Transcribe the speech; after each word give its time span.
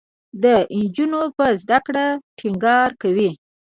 د 0.43 0.45
نجونو 0.79 1.21
په 1.37 1.45
زده 1.61 1.79
کړه 1.85 2.05
ټینګار 2.37 2.89
کوي. 3.01 3.31